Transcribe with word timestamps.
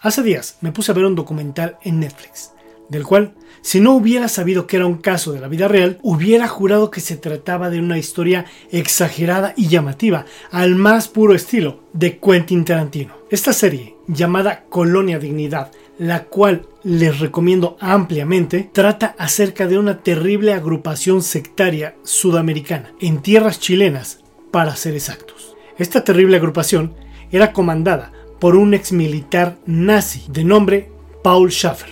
Hace 0.00 0.22
días 0.22 0.58
me 0.60 0.70
puse 0.70 0.92
a 0.92 0.94
ver 0.94 1.04
un 1.04 1.16
documental 1.16 1.76
en 1.82 1.98
Netflix, 1.98 2.52
del 2.88 3.04
cual, 3.04 3.34
si 3.62 3.80
no 3.80 3.96
hubiera 3.96 4.28
sabido 4.28 4.68
que 4.68 4.76
era 4.76 4.86
un 4.86 4.98
caso 4.98 5.32
de 5.32 5.40
la 5.40 5.48
vida 5.48 5.66
real, 5.66 5.98
hubiera 6.02 6.46
jurado 6.46 6.92
que 6.92 7.00
se 7.00 7.16
trataba 7.16 7.68
de 7.68 7.80
una 7.80 7.98
historia 7.98 8.44
exagerada 8.70 9.54
y 9.56 9.66
llamativa, 9.66 10.24
al 10.52 10.76
más 10.76 11.08
puro 11.08 11.34
estilo 11.34 11.82
de 11.94 12.18
Quentin 12.18 12.64
Tarantino. 12.64 13.14
Esta 13.28 13.52
serie, 13.52 13.96
llamada 14.06 14.66
Colonia 14.68 15.18
Dignidad, 15.18 15.72
la 15.98 16.26
cual 16.26 16.68
les 16.84 17.18
recomiendo 17.18 17.76
ampliamente, 17.80 18.70
trata 18.72 19.16
acerca 19.18 19.66
de 19.66 19.78
una 19.78 19.98
terrible 20.04 20.52
agrupación 20.52 21.22
sectaria 21.22 21.96
sudamericana, 22.04 22.92
en 23.00 23.20
tierras 23.20 23.58
chilenas, 23.58 24.20
para 24.52 24.76
ser 24.76 24.94
exactos. 24.94 25.56
Esta 25.76 26.04
terrible 26.04 26.36
agrupación 26.36 26.94
era 27.32 27.52
comandada 27.52 28.12
por 28.38 28.56
un 28.56 28.74
ex 28.74 28.92
militar 28.92 29.58
nazi 29.66 30.22
de 30.28 30.44
nombre 30.44 30.90
Paul 31.22 31.50
Schaffer, 31.50 31.90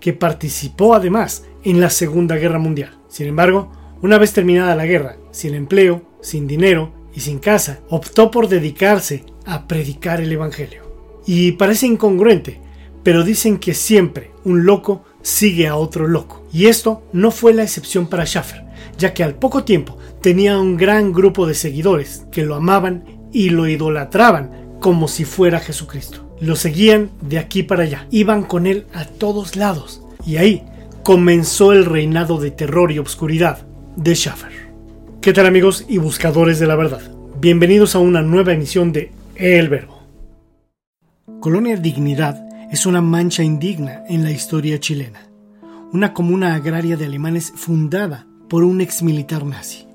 que 0.00 0.12
participó 0.12 0.94
además 0.94 1.44
en 1.64 1.80
la 1.80 1.90
Segunda 1.90 2.36
Guerra 2.36 2.58
Mundial. 2.58 2.98
Sin 3.08 3.26
embargo, 3.26 3.72
una 4.02 4.18
vez 4.18 4.32
terminada 4.32 4.76
la 4.76 4.86
guerra, 4.86 5.16
sin 5.30 5.54
empleo, 5.54 6.02
sin 6.20 6.46
dinero 6.46 6.92
y 7.14 7.20
sin 7.20 7.38
casa, 7.38 7.80
optó 7.88 8.30
por 8.30 8.48
dedicarse 8.48 9.24
a 9.46 9.66
predicar 9.66 10.20
el 10.20 10.30
Evangelio. 10.30 10.82
Y 11.26 11.52
parece 11.52 11.86
incongruente, 11.86 12.60
pero 13.02 13.24
dicen 13.24 13.58
que 13.58 13.74
siempre 13.74 14.30
un 14.44 14.66
loco 14.66 15.02
sigue 15.22 15.66
a 15.66 15.76
otro 15.76 16.06
loco. 16.06 16.46
Y 16.52 16.66
esto 16.66 17.02
no 17.12 17.30
fue 17.30 17.52
la 17.52 17.62
excepción 17.62 18.06
para 18.06 18.26
Schaffer, 18.26 18.64
ya 18.98 19.12
que 19.12 19.24
al 19.24 19.34
poco 19.34 19.64
tiempo 19.64 19.98
tenía 20.20 20.58
un 20.58 20.76
gran 20.76 21.12
grupo 21.12 21.46
de 21.46 21.54
seguidores 21.54 22.26
que 22.30 22.44
lo 22.44 22.54
amaban 22.54 23.04
y 23.32 23.50
lo 23.50 23.66
idolatraban 23.66 24.55
como 24.80 25.08
si 25.08 25.24
fuera 25.24 25.60
Jesucristo. 25.60 26.36
Lo 26.40 26.56
seguían 26.56 27.10
de 27.20 27.38
aquí 27.38 27.62
para 27.62 27.84
allá, 27.84 28.06
iban 28.10 28.42
con 28.42 28.66
él 28.66 28.86
a 28.92 29.04
todos 29.04 29.56
lados. 29.56 30.02
Y 30.26 30.36
ahí 30.36 30.62
comenzó 31.02 31.72
el 31.72 31.84
reinado 31.84 32.38
de 32.38 32.50
terror 32.50 32.92
y 32.92 32.98
obscuridad 32.98 33.66
de 33.96 34.14
Schaffer. 34.14 34.52
¿Qué 35.20 35.32
tal 35.32 35.46
amigos 35.46 35.84
y 35.88 35.98
buscadores 35.98 36.58
de 36.58 36.66
la 36.66 36.76
verdad? 36.76 37.02
Bienvenidos 37.40 37.94
a 37.94 37.98
una 37.98 38.22
nueva 38.22 38.52
emisión 38.52 38.92
de 38.92 39.12
El 39.34 39.68
Verbo. 39.68 40.02
Colonia 41.40 41.76
Dignidad 41.76 42.46
es 42.70 42.86
una 42.86 43.00
mancha 43.00 43.42
indigna 43.42 44.04
en 44.08 44.24
la 44.24 44.30
historia 44.30 44.80
chilena. 44.80 45.28
Una 45.92 46.12
comuna 46.12 46.54
agraria 46.54 46.96
de 46.96 47.06
alemanes 47.06 47.52
fundada 47.54 48.26
por 48.48 48.64
un 48.64 48.80
ex 48.80 49.02
militar 49.02 49.44
nazi 49.44 49.85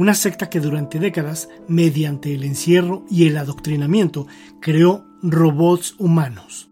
una 0.00 0.14
secta 0.14 0.48
que 0.48 0.60
durante 0.60 0.98
décadas, 0.98 1.50
mediante 1.68 2.32
el 2.32 2.44
encierro 2.44 3.04
y 3.10 3.26
el 3.26 3.36
adoctrinamiento, 3.36 4.26
creó 4.58 5.04
robots 5.22 5.94
humanos. 5.98 6.70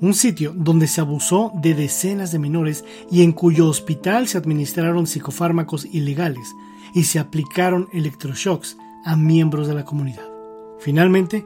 Un 0.00 0.14
sitio 0.14 0.54
donde 0.56 0.86
se 0.86 1.02
abusó 1.02 1.52
de 1.60 1.74
decenas 1.74 2.32
de 2.32 2.38
menores 2.38 2.82
y 3.10 3.24
en 3.24 3.32
cuyo 3.32 3.68
hospital 3.68 4.26
se 4.26 4.38
administraron 4.38 5.06
psicofármacos 5.06 5.84
ilegales 5.84 6.48
y 6.94 7.04
se 7.04 7.18
aplicaron 7.18 7.88
electroshocks 7.92 8.78
a 9.04 9.16
miembros 9.16 9.68
de 9.68 9.74
la 9.74 9.84
comunidad. 9.84 10.26
Finalmente, 10.80 11.44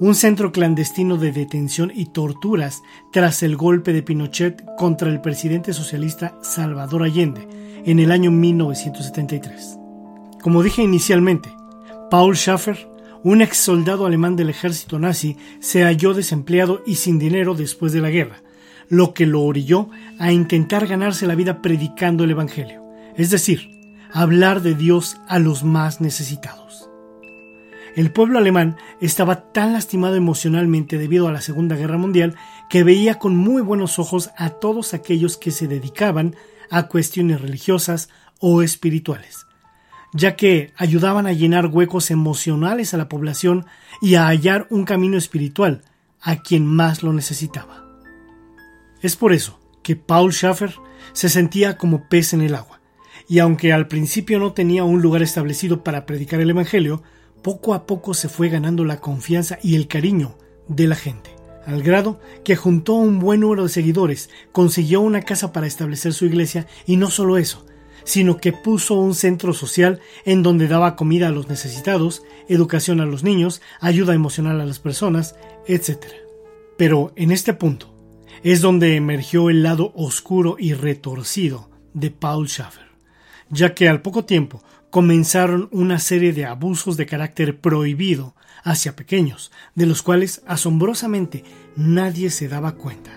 un 0.00 0.16
centro 0.16 0.50
clandestino 0.50 1.18
de 1.18 1.30
detención 1.30 1.92
y 1.94 2.06
torturas 2.06 2.82
tras 3.12 3.44
el 3.44 3.56
golpe 3.56 3.92
de 3.92 4.02
Pinochet 4.02 4.64
contra 4.76 5.08
el 5.08 5.20
presidente 5.20 5.72
socialista 5.72 6.36
Salvador 6.42 7.04
Allende 7.04 7.46
en 7.84 8.00
el 8.00 8.10
año 8.10 8.32
1973. 8.32 9.83
Como 10.44 10.62
dije 10.62 10.82
inicialmente, 10.82 11.56
Paul 12.10 12.36
Schaffer, 12.36 12.86
un 13.22 13.40
ex 13.40 13.56
soldado 13.56 14.04
alemán 14.04 14.36
del 14.36 14.50
ejército 14.50 14.98
nazi, 14.98 15.38
se 15.58 15.84
halló 15.84 16.12
desempleado 16.12 16.82
y 16.84 16.96
sin 16.96 17.18
dinero 17.18 17.54
después 17.54 17.94
de 17.94 18.02
la 18.02 18.10
guerra, 18.10 18.42
lo 18.90 19.14
que 19.14 19.24
lo 19.24 19.40
orilló 19.40 19.88
a 20.18 20.32
intentar 20.32 20.86
ganarse 20.86 21.26
la 21.26 21.34
vida 21.34 21.62
predicando 21.62 22.24
el 22.24 22.32
Evangelio, 22.32 22.84
es 23.16 23.30
decir, 23.30 23.70
hablar 24.12 24.60
de 24.60 24.74
Dios 24.74 25.16
a 25.28 25.38
los 25.38 25.64
más 25.64 26.02
necesitados. 26.02 26.90
El 27.96 28.12
pueblo 28.12 28.38
alemán 28.38 28.76
estaba 29.00 29.50
tan 29.50 29.72
lastimado 29.72 30.14
emocionalmente 30.14 30.98
debido 30.98 31.26
a 31.26 31.32
la 31.32 31.40
Segunda 31.40 31.74
Guerra 31.74 31.96
Mundial 31.96 32.36
que 32.68 32.84
veía 32.84 33.18
con 33.18 33.34
muy 33.34 33.62
buenos 33.62 33.98
ojos 33.98 34.28
a 34.36 34.50
todos 34.50 34.92
aquellos 34.92 35.38
que 35.38 35.50
se 35.50 35.68
dedicaban 35.68 36.36
a 36.70 36.88
cuestiones 36.88 37.40
religiosas 37.40 38.10
o 38.40 38.60
espirituales, 38.60 39.46
ya 40.14 40.36
que 40.36 40.72
ayudaban 40.76 41.26
a 41.26 41.32
llenar 41.32 41.66
huecos 41.66 42.10
emocionales 42.10 42.94
a 42.94 42.96
la 42.96 43.08
población 43.08 43.66
y 44.00 44.14
a 44.14 44.28
hallar 44.28 44.66
un 44.70 44.84
camino 44.84 45.18
espiritual 45.18 45.82
a 46.22 46.36
quien 46.36 46.64
más 46.64 47.02
lo 47.02 47.12
necesitaba. 47.12 47.84
Es 49.02 49.16
por 49.16 49.34
eso 49.34 49.60
que 49.82 49.96
Paul 49.96 50.32
Schaffer 50.32 50.76
se 51.12 51.28
sentía 51.28 51.76
como 51.76 52.08
pez 52.08 52.32
en 52.32 52.40
el 52.40 52.54
agua, 52.54 52.80
y 53.28 53.40
aunque 53.40 53.72
al 53.72 53.88
principio 53.88 54.38
no 54.38 54.52
tenía 54.52 54.84
un 54.84 55.02
lugar 55.02 55.22
establecido 55.22 55.82
para 55.82 56.06
predicar 56.06 56.40
el 56.40 56.50
Evangelio, 56.50 57.02
poco 57.42 57.74
a 57.74 57.84
poco 57.84 58.14
se 58.14 58.28
fue 58.28 58.48
ganando 58.48 58.84
la 58.84 59.00
confianza 59.00 59.58
y 59.62 59.74
el 59.74 59.88
cariño 59.88 60.38
de 60.68 60.86
la 60.86 60.94
gente, 60.94 61.30
al 61.66 61.82
grado 61.82 62.20
que 62.44 62.56
juntó 62.56 62.94
un 62.94 63.18
buen 63.18 63.40
número 63.40 63.64
de 63.64 63.68
seguidores, 63.68 64.30
consiguió 64.52 65.00
una 65.00 65.22
casa 65.22 65.52
para 65.52 65.66
establecer 65.66 66.14
su 66.14 66.24
iglesia 66.24 66.66
y 66.86 66.96
no 66.96 67.10
solo 67.10 67.36
eso, 67.36 67.66
sino 68.04 68.36
que 68.36 68.52
puso 68.52 68.94
un 68.94 69.14
centro 69.14 69.52
social 69.52 70.00
en 70.24 70.42
donde 70.42 70.68
daba 70.68 70.96
comida 70.96 71.28
a 71.28 71.30
los 71.30 71.48
necesitados, 71.48 72.22
educación 72.48 73.00
a 73.00 73.06
los 73.06 73.24
niños, 73.24 73.62
ayuda 73.80 74.14
emocional 74.14 74.60
a 74.60 74.66
las 74.66 74.78
personas, 74.78 75.36
etc. 75.66 76.04
Pero 76.76 77.12
en 77.16 77.32
este 77.32 77.54
punto 77.54 77.94
es 78.42 78.60
donde 78.60 78.96
emergió 78.96 79.48
el 79.48 79.62
lado 79.62 79.92
oscuro 79.96 80.56
y 80.58 80.74
retorcido 80.74 81.70
de 81.94 82.10
Paul 82.10 82.48
Schaffer, 82.48 82.86
ya 83.48 83.74
que 83.74 83.88
al 83.88 84.02
poco 84.02 84.24
tiempo 84.24 84.62
comenzaron 84.90 85.68
una 85.72 85.98
serie 85.98 86.32
de 86.32 86.44
abusos 86.44 86.96
de 86.96 87.06
carácter 87.06 87.58
prohibido 87.58 88.34
hacia 88.62 88.96
pequeños, 88.96 89.50
de 89.74 89.86
los 89.86 90.02
cuales 90.02 90.42
asombrosamente 90.46 91.44
nadie 91.76 92.30
se 92.30 92.48
daba 92.48 92.72
cuenta, 92.72 93.10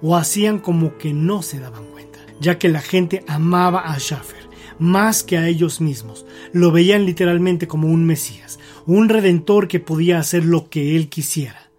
o 0.00 0.16
hacían 0.16 0.58
como 0.58 0.98
que 0.98 1.12
no 1.12 1.42
se 1.42 1.60
daban 1.60 1.84
cuenta 1.86 2.11
ya 2.42 2.58
que 2.58 2.68
la 2.68 2.80
gente 2.80 3.24
amaba 3.26 3.90
a 3.92 3.98
Schaffer 3.98 4.42
más 4.78 5.22
que 5.22 5.38
a 5.38 5.46
ellos 5.46 5.80
mismos. 5.80 6.26
Lo 6.52 6.72
veían 6.72 7.06
literalmente 7.06 7.68
como 7.68 7.88
un 7.88 8.04
Mesías, 8.04 8.58
un 8.84 9.08
redentor 9.08 9.68
que 9.68 9.80
podía 9.80 10.18
hacer 10.18 10.44
lo 10.44 10.68
que 10.68 10.96
él 10.96 11.08
quisiera. 11.08 11.70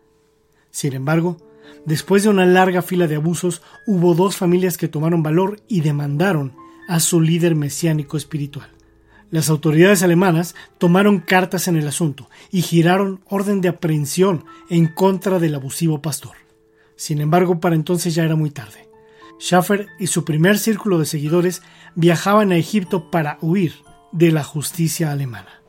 Sin 0.72 0.94
embargo, 0.94 1.38
después 1.86 2.24
de 2.24 2.30
una 2.30 2.46
larga 2.46 2.82
fila 2.82 3.08
de 3.08 3.16
abusos, 3.16 3.62
hubo 3.86 4.16
dos 4.16 4.38
familias 4.38 4.78
que 4.78 4.88
tomaron 4.88 5.22
valor 5.22 5.62
y 5.68 5.82
demandaron 5.82 6.56
a 6.88 7.00
su 7.00 7.20
líder 7.20 7.56
mesiánico 7.56 8.16
espiritual. 8.16 8.70
Las 9.32 9.50
autoridades 9.50 10.02
alemanas 10.02 10.56
tomaron 10.78 11.20
cartas 11.20 11.68
en 11.68 11.76
el 11.76 11.88
asunto 11.88 12.30
y 12.52 12.62
giraron 12.62 13.22
orden 13.26 13.62
de 13.62 13.70
aprehensión 13.70 14.46
en 14.70 14.88
contra 14.88 15.40
del 15.40 15.56
abusivo 15.56 16.02
pastor. 16.02 16.38
Sin 16.96 17.20
embargo, 17.20 17.60
para 17.60 17.76
entonces 17.76 18.16
ya 18.16 18.24
era 18.24 18.36
muy 18.36 18.52
tarde. 18.52 18.93
Schaffer 19.44 19.88
y 20.00 20.08
su 20.08 20.24
primer 20.24 20.58
círculo 20.58 21.00
de 21.00 21.06
seguidores 21.06 21.64
viajaban 21.96 22.54
a 22.54 22.56
Egipto 22.56 23.12
para 23.12 23.38
huir 23.42 23.74
de 24.14 24.32
la 24.32 24.42
justicia 24.42 25.12
alemana. 25.12 25.62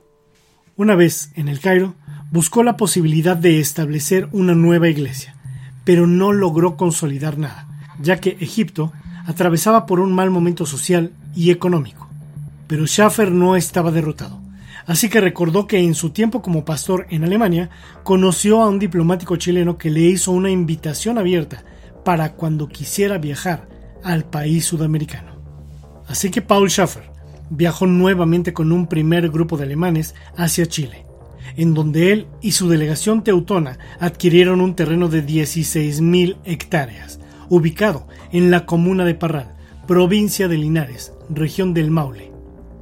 Una 0.77 0.95
vez 0.95 1.33
en 1.35 1.49
el 1.49 1.59
Cairo, 1.59 1.97
buscó 2.31 2.63
la 2.63 2.77
posibilidad 2.77 3.37
de 3.37 3.59
establecer 3.59 4.29
una 4.31 4.55
nueva 4.55 4.89
iglesia, 4.89 5.35
pero 5.83 6.07
no 6.07 6.33
logró 6.33 6.77
consolidar 6.77 7.37
nada, 7.37 7.67
ya 8.01 8.21
que 8.21 8.37
Egipto 8.39 8.93
atravesaba 9.27 9.87
por 9.87 9.99
un 9.99 10.13
mal 10.13 10.31
momento 10.31 10.67
social 10.67 11.11
y 11.35 11.51
económico. 11.51 12.09
Pero 12.69 12.87
Schaffer 12.87 13.33
no 13.33 13.57
estaba 13.57 13.91
derrotado, 13.91 14.41
así 14.87 15.09
que 15.09 15.21
recordó 15.21 15.67
que 15.67 15.81
en 15.81 15.97
su 15.97 16.11
tiempo 16.11 16.43
como 16.43 16.65
pastor 16.65 17.09
en 17.11 17.25
Alemania 17.25 17.71
conoció 18.05 18.63
a 18.63 18.69
un 18.69 18.79
diplomático 18.79 19.35
chileno 19.35 19.79
que 19.79 19.91
le 19.91 20.03
hizo 20.03 20.31
una 20.31 20.51
invitación 20.51 21.19
abierta 21.19 21.65
para 22.05 22.33
cuando 22.35 22.69
quisiera 22.69 23.19
viajar 23.19 23.69
al 24.03 24.25
país 24.25 24.65
sudamericano. 24.67 25.33
Así 26.07 26.31
que 26.31 26.43
Paul 26.43 26.71
Schaffer 26.71 27.11
viajó 27.51 27.87
nuevamente 27.87 28.53
con 28.53 28.73
un 28.73 28.87
primer 28.87 29.31
grupo 29.31 29.57
de 29.57 29.65
alemanes 29.65 30.15
hacia 30.37 30.67
Chile, 30.67 31.07
en 31.57 31.75
donde 31.75 32.13
él 32.13 32.27
y 32.41 32.53
su 32.53 32.69
delegación 32.69 33.25
teutona 33.25 33.79
adquirieron 34.01 34.61
un 34.61 34.75
terreno 34.75 35.09
de 35.09 35.25
16.000 35.25 36.37
hectáreas, 36.45 37.21
ubicado 37.49 38.07
en 38.33 38.51
la 38.51 38.67
comuna 38.67 39.05
de 39.05 39.15
Parral, 39.15 39.55
provincia 39.87 40.49
de 40.49 40.59
Linares, 40.59 41.13
región 41.29 41.75
del 41.75 41.91
Maule, 41.91 42.33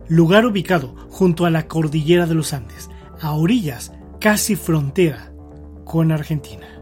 lugar 0.09 0.47
ubicado 0.47 0.95
junto 1.11 1.47
a 1.47 1.51
la 1.51 1.69
cordillera 1.69 2.27
de 2.27 2.35
los 2.35 2.53
Andes, 2.53 2.91
a 3.21 3.33
orillas 3.33 3.93
casi 4.21 4.57
frontera 4.57 5.33
con 5.85 6.13
Argentina. 6.13 6.82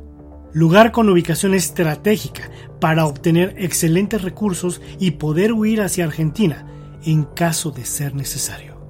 Lugar 0.53 0.91
con 0.91 1.09
ubicación 1.09 1.55
estratégica 1.55 2.51
para 2.81 3.07
obtener 3.07 3.55
excelentes 3.59 4.23
recursos 4.23 4.81
y 4.99 5.13
poder 5.13 5.53
huir 5.53 5.81
hacia 5.81 6.05
Argentina 6.05 6.67
en 7.05 7.25
caso 7.25 7.71
de 7.71 7.85
ser 7.85 8.15
necesario. 8.15 8.81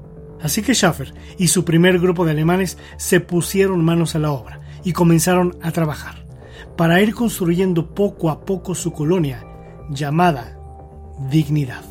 Así 0.40 0.62
que 0.62 0.74
Schaffer 0.74 1.12
y 1.38 1.48
su 1.48 1.64
primer 1.64 1.98
grupo 1.98 2.24
de 2.24 2.30
alemanes 2.30 2.78
se 2.96 3.20
pusieron 3.20 3.84
manos 3.84 4.14
a 4.14 4.18
la 4.18 4.32
obra 4.32 4.60
y 4.84 4.92
comenzaron 4.92 5.58
a 5.62 5.70
trabajar 5.70 6.24
para 6.76 7.02
ir 7.02 7.14
construyendo 7.14 7.94
poco 7.94 8.30
a 8.30 8.44
poco 8.44 8.74
su 8.74 8.92
colonia 8.92 9.44
llamada 9.90 10.56
Dignidad. 11.30 11.84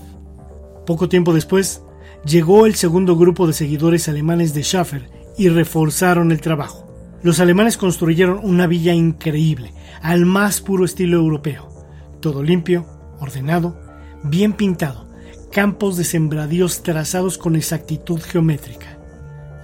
Poco 0.88 1.08
tiempo 1.08 1.34
después, 1.34 1.84
llegó 2.26 2.66
el 2.66 2.74
segundo 2.74 3.16
grupo 3.16 3.46
de 3.46 3.54
seguidores 3.54 4.10
alemanes 4.10 4.56
de 4.56 4.64
Schaffer 4.64 5.08
y 5.38 5.50
reforzaron 5.50 6.32
el 6.32 6.42
trabajo. 6.42 6.89
Los 7.22 7.42
alemanes 7.42 7.76
construyeron 7.76 8.40
una 8.44 8.66
villa 8.66 8.94
increíble, 8.94 9.74
al 10.02 10.26
más 10.26 10.62
puro 10.62 10.86
estilo 10.86 11.18
europeo. 11.18 11.68
Todo 12.22 12.44
limpio, 12.44 12.86
ordenado, 13.20 13.78
bien 14.24 14.54
pintado, 14.54 15.08
campos 15.52 15.98
de 15.98 16.06
sembradíos 16.06 16.82
trazados 16.82 17.38
con 17.38 17.58
exactitud 17.58 18.22
geométrica. 18.22 18.98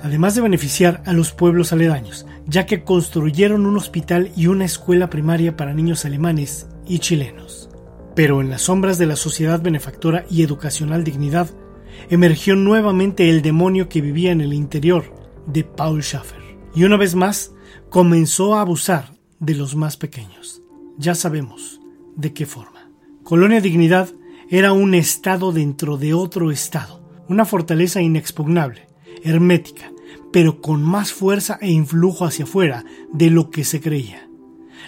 Además 0.03 0.35
de 0.35 0.41
beneficiar 0.41 1.01
a 1.05 1.13
los 1.13 1.31
pueblos 1.31 1.71
aledaños, 1.71 2.25
ya 2.45 2.65
que 2.65 2.83
construyeron 2.83 3.65
un 3.65 3.77
hospital 3.77 4.31
y 4.35 4.47
una 4.47 4.65
escuela 4.65 5.09
primaria 5.09 5.55
para 5.55 5.73
niños 5.73 6.03
alemanes 6.05 6.67
y 6.85 6.99
chilenos. 6.99 7.69
Pero 8.15 8.41
en 8.41 8.49
las 8.49 8.63
sombras 8.63 8.97
de 8.97 9.05
la 9.05 9.15
sociedad 9.15 9.61
benefactora 9.61 10.25
y 10.29 10.43
educacional 10.43 11.03
dignidad, 11.03 11.49
emergió 12.09 12.55
nuevamente 12.55 13.29
el 13.29 13.41
demonio 13.41 13.87
que 13.87 14.01
vivía 14.01 14.31
en 14.31 14.41
el 14.41 14.53
interior 14.53 15.05
de 15.47 15.63
Paul 15.63 16.03
Schaffer. 16.03 16.44
Y 16.75 16.83
una 16.83 16.97
vez 16.97 17.15
más, 17.15 17.53
comenzó 17.89 18.55
a 18.55 18.61
abusar 18.61 19.15
de 19.39 19.55
los 19.55 19.75
más 19.75 19.95
pequeños. 19.95 20.61
Ya 20.97 21.15
sabemos 21.15 21.79
de 22.15 22.33
qué 22.33 22.45
forma. 22.45 22.91
Colonia 23.23 23.61
Dignidad 23.61 24.09
era 24.49 24.73
un 24.73 24.93
estado 24.93 25.51
dentro 25.51 25.97
de 25.97 26.13
otro 26.13 26.51
estado, 26.51 27.01
una 27.27 27.45
fortaleza 27.45 28.01
inexpugnable, 28.01 28.87
hermética, 29.23 29.91
pero 30.31 30.61
con 30.61 30.83
más 30.83 31.13
fuerza 31.13 31.57
e 31.61 31.71
influjo 31.71 32.25
hacia 32.25 32.45
afuera 32.45 32.83
de 33.11 33.29
lo 33.29 33.49
que 33.49 33.63
se 33.63 33.79
creía, 33.79 34.29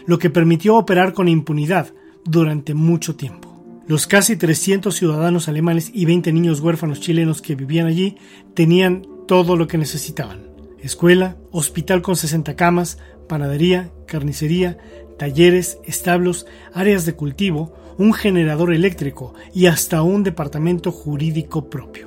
lo 0.05 0.19
que 0.19 0.29
permitió 0.29 0.75
operar 0.75 1.13
con 1.13 1.27
impunidad 1.27 1.93
durante 2.25 2.73
mucho 2.73 3.15
tiempo. 3.15 3.63
Los 3.87 4.05
casi 4.05 4.35
300 4.35 4.93
ciudadanos 4.93 5.47
alemanes 5.47 5.89
y 5.93 6.05
20 6.05 6.33
niños 6.33 6.59
huérfanos 6.59 6.99
chilenos 6.99 7.41
que 7.41 7.55
vivían 7.55 7.87
allí 7.87 8.17
tenían 8.53 9.07
todo 9.25 9.55
lo 9.55 9.67
que 9.67 9.77
necesitaban. 9.77 10.46
Escuela, 10.81 11.37
hospital 11.51 12.01
con 12.01 12.15
60 12.15 12.55
camas, 12.55 12.99
panadería, 13.27 13.91
carnicería, 14.05 14.77
talleres, 15.17 15.79
establos, 15.85 16.45
áreas 16.73 17.05
de 17.05 17.13
cultivo, 17.13 17.73
un 17.97 18.13
generador 18.13 18.73
eléctrico 18.73 19.33
y 19.53 19.65
hasta 19.65 20.03
un 20.03 20.23
departamento 20.23 20.91
jurídico 20.91 21.69
propio. 21.69 22.06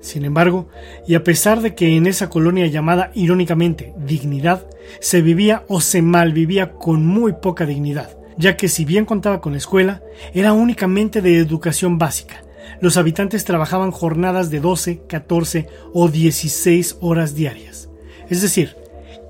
Sin 0.00 0.24
embargo, 0.24 0.68
y 1.06 1.14
a 1.14 1.24
pesar 1.24 1.62
de 1.62 1.74
que 1.74 1.96
en 1.96 2.06
esa 2.06 2.28
colonia 2.28 2.66
llamada 2.66 3.10
irónicamente 3.14 3.94
dignidad, 3.96 4.66
se 5.00 5.22
vivía 5.22 5.64
o 5.68 5.80
se 5.80 6.02
malvivía 6.02 6.72
con 6.72 7.06
muy 7.06 7.32
poca 7.32 7.64
dignidad, 7.66 8.16
ya 8.36 8.56
que 8.56 8.68
si 8.68 8.84
bien 8.84 9.06
contaba 9.06 9.40
con 9.40 9.54
escuela, 9.54 10.02
era 10.34 10.52
únicamente 10.52 11.22
de 11.22 11.38
educación 11.38 11.98
básica. 11.98 12.44
Los 12.80 12.96
habitantes 12.96 13.44
trabajaban 13.44 13.92
jornadas 13.92 14.50
de 14.50 14.60
12, 14.60 15.02
14 15.06 15.68
o 15.92 16.08
16 16.08 16.98
horas 17.00 17.34
diarias, 17.34 17.88
es 18.28 18.42
decir, 18.42 18.76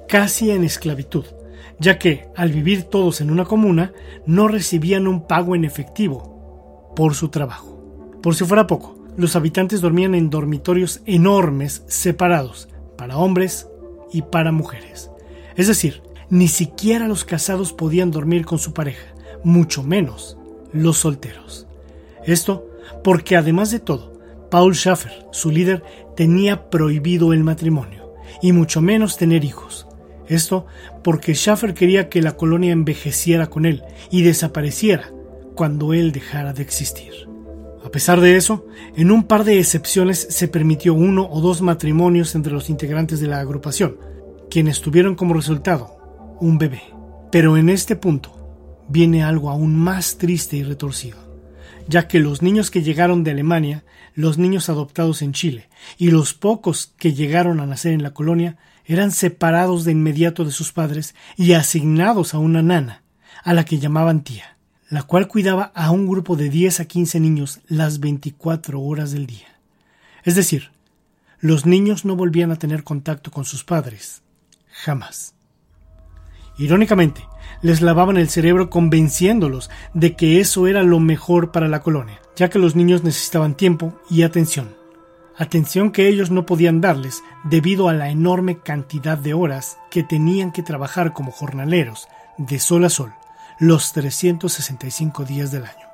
casi 0.09 0.51
en 0.51 0.65
esclavitud, 0.65 1.25
ya 1.79 1.99
que 1.99 2.27
al 2.37 2.51
vivir 2.51 2.85
todos 2.85 3.21
en 3.21 3.31
una 3.31 3.45
comuna 3.45 3.93
no 4.27 4.49
recibían 4.49 5.07
un 5.07 5.27
pago 5.27 5.55
en 5.55 5.65
efectivo 5.65 6.93
por 6.97 7.15
su 7.15 7.29
trabajo. 7.29 7.81
Por 8.23 8.35
si 8.35 8.45
fuera 8.45 8.67
poco, 8.67 9.04
los 9.17 9.37
habitantes 9.37 9.81
dormían 9.81 10.15
en 10.15 10.31
dormitorios 10.31 11.01
enormes 11.07 11.83
separados 11.87 12.69
para 12.97 13.17
hombres 13.17 13.69
y 14.13 14.23
para 14.23 14.53
mujeres. 14.53 15.11
Es 15.57 15.69
decir, 15.69 16.03
ni 16.31 16.49
siquiera 16.49 17.09
los 17.09 17.25
casados 17.25 17.73
podían 17.73 18.11
dormir 18.11 18.45
con 18.45 18.59
su 18.59 18.73
pareja, 18.73 19.15
mucho 19.45 19.83
menos 19.83 20.37
los 20.73 20.99
solteros. 20.99 21.67
Esto 22.25 22.69
porque 23.03 23.37
además 23.37 23.71
de 23.71 23.81
todo, 23.81 24.15
Paul 24.51 24.75
Schaffer, 24.75 25.27
su 25.33 25.51
líder, 25.51 25.83
tenía 26.17 26.71
prohibido 26.71 27.33
el 27.33 27.45
matrimonio 27.45 28.15
y 28.43 28.53
mucho 28.53 28.81
menos 28.81 29.17
tener 29.17 29.45
hijos. 29.45 29.87
Esto 30.27 30.67
porque 31.03 31.35
Schaffer 31.35 31.75
quería 31.75 32.09
que 32.09 32.23
la 32.23 32.37
colonia 32.37 32.73
envejeciera 32.73 33.49
con 33.49 33.67
él 33.67 33.83
y 34.11 34.23
desapareciera 34.23 35.13
cuando 35.55 35.93
él 35.93 36.13
dejara 36.13 36.53
de 36.53 36.63
existir. 36.63 37.34
A 37.85 37.91
pesar 37.91 38.23
de 38.23 38.37
eso, 38.37 38.67
en 38.97 39.11
un 39.11 39.25
par 39.25 39.45
de 39.45 39.59
excepciones 39.59 40.27
se 40.31 40.49
permitió 40.49 40.95
uno 40.95 41.29
o 41.31 41.43
dos 41.43 41.61
matrimonios 41.61 42.35
entre 42.35 42.53
los 42.53 42.71
integrantes 42.71 43.21
de 43.21 43.29
la 43.29 43.41
agrupación, 43.41 43.99
quienes 44.51 44.81
tuvieron 44.81 45.15
como 45.15 45.35
resultado 45.35 45.99
un 46.41 46.57
bebé. 46.57 46.83
Pero 47.31 47.59
en 47.59 47.69
este 47.69 47.95
punto 47.95 48.87
viene 48.89 49.23
algo 49.23 49.51
aún 49.51 49.77
más 49.77 50.17
triste 50.17 50.57
y 50.57 50.63
retorcido, 50.63 51.19
ya 51.87 52.09
que 52.09 52.21
los 52.21 52.41
niños 52.41 52.71
que 52.71 52.83
llegaron 52.83 53.23
de 53.23 53.33
Alemania, 53.33 53.85
los 54.15 54.39
niños 54.39 54.71
adoptados 54.71 55.21
en 55.21 55.33
Chile 55.33 55.69
y 55.99 56.11
los 56.11 56.33
pocos 56.33 56.95
que 56.97 57.13
llegaron 57.13 57.61
a 57.61 57.67
nacer 57.67 57.93
en 57.93 58.03
la 58.03 58.15
colonia 58.15 58.57
eran 58.87 59.11
separados 59.11 59.85
de 59.85 59.93
inmediato 59.93 60.47
de 60.47 60.53
sus 60.53 60.73
padres 60.73 61.15
y 61.37 61.53
asignados 61.53 62.33
a 62.33 62.39
una 62.39 62.63
nana, 62.63 63.03
a 63.43 63.53
la 63.53 63.67
que 63.67 63.79
llamaban 63.79 64.25
tía 64.25 64.54
la 64.95 65.03
cual 65.03 65.27
cuidaba 65.27 65.73
a 65.75 65.91
un 65.91 66.07
grupo 66.07 66.37
de 66.37 66.49
10 66.49 66.79
a 66.79 66.85
15 66.85 67.19
niños 67.19 67.59
las 67.67 67.99
24 67.99 68.81
horas 68.81 69.11
del 69.11 69.27
día. 69.27 69.49
Es 70.23 70.37
decir, 70.37 70.71
los 71.41 71.67
niños 71.67 72.05
no 72.05 72.15
volvían 72.15 72.53
a 72.53 72.61
tener 72.61 72.85
contacto 72.85 73.33
con 73.33 73.45
sus 73.45 73.65
padres, 73.65 74.23
jamás. 74.71 75.35
Irónicamente, 76.59 77.27
les 77.61 77.83
lavaban 77.83 78.19
el 78.19 78.29
cerebro 78.29 78.71
convenciéndolos 78.71 79.69
de 79.95 80.15
que 80.15 80.39
eso 80.39 80.69
era 80.69 80.85
lo 80.85 81.01
mejor 81.01 81.51
para 81.51 81.67
la 81.67 81.83
colonia, 81.83 82.21
ya 82.37 82.49
que 82.49 82.61
los 82.61 82.77
niños 82.77 83.03
necesitaban 83.03 83.57
tiempo 83.57 83.99
y 84.09 84.23
atención. 84.23 84.77
Atención 85.37 85.91
que 85.91 86.07
ellos 86.07 86.31
no 86.31 86.47
podían 86.47 86.81
darles 86.81 87.25
debido 87.43 87.89
a 87.89 87.95
la 87.95 88.11
enorme 88.11 88.61
cantidad 88.61 89.19
de 89.19 89.35
horas 89.35 89.77
que 89.91 90.05
tenían 90.05 90.53
que 90.53 90.63
trabajar 90.63 91.13
como 91.13 91.33
jornaleros 91.33 92.07
de 92.39 92.61
sol 92.61 92.85
a 92.85 92.91
sol 92.91 93.13
los 93.59 93.93
365 93.93 95.25
días 95.25 95.51
del 95.51 95.65
año. 95.65 95.89